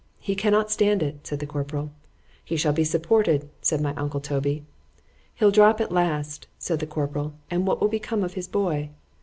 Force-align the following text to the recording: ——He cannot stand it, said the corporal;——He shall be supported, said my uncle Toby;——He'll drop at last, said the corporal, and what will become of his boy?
——He 0.19 0.33
cannot 0.33 0.71
stand 0.71 1.03
it, 1.03 1.27
said 1.27 1.41
the 1.41 1.45
corporal;——He 1.45 2.55
shall 2.57 2.73
be 2.73 2.83
supported, 2.83 3.47
said 3.61 3.81
my 3.81 3.93
uncle 3.93 4.19
Toby;——He'll 4.19 5.51
drop 5.51 5.79
at 5.79 5.91
last, 5.91 6.47
said 6.57 6.79
the 6.79 6.87
corporal, 6.87 7.35
and 7.51 7.67
what 7.67 7.79
will 7.79 7.87
become 7.87 8.23
of 8.23 8.33
his 8.33 8.47
boy? 8.47 8.89